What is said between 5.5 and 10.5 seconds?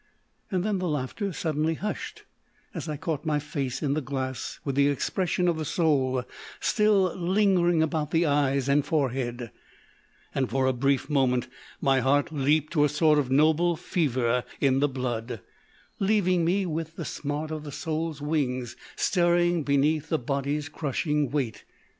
the soul still lingering about the eyes and fore head, and